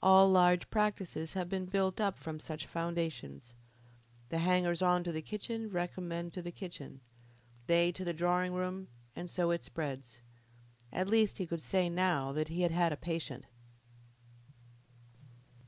[0.00, 3.56] All large practices have been built up from such foundations.
[4.28, 7.00] The hangers on to the kitchen recommend to the kitchen,
[7.66, 10.22] they to the drawing room, and so it spreads.
[10.92, 13.46] At least he could say now that he had had a patient.